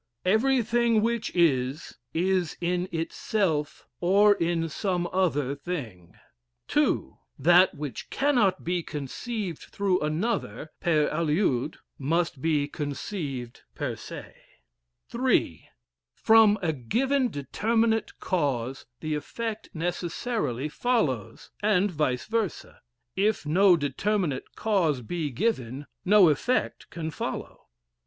[0.25, 6.15] Everything which is, is in itself, or in some other thing.
[6.75, 7.11] II.
[7.37, 14.33] That which cannot be conceived through another, per aliud must be conceived, per se.
[15.13, 15.69] III.
[16.15, 22.81] From a given determinate cause the effect necessarily follows, and vice versa.
[23.15, 27.67] If no determinate cause be given, no effect can follow.